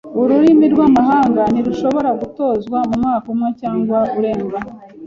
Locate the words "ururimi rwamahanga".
0.21-1.41